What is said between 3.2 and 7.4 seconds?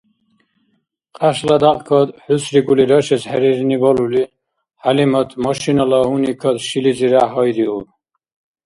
хӀерирни балули, ХӀялимат машинала гьуникад шилизиряхӀ